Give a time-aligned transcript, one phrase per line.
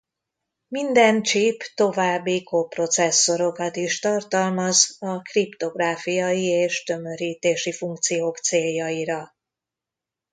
[0.67, 9.35] Minden csip további koprocesszorokat is tartalmaz a kriptográfiai és tömörítési funkciók céljaira.